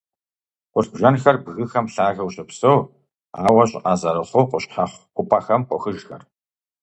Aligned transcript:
Къурш 0.71 0.87
бжэнхэр 0.93 1.37
бгыхэм 1.43 1.85
лъагэу 1.93 2.31
щопсэу, 2.33 2.79
ауэ 3.45 3.63
щӀыӀэ 3.69 3.93
зырыхъуу, 4.01 4.49
къущхьэхъу 4.49 5.05
хъупӀэхэм 5.13 5.61
къохыжхэр. 5.67 6.21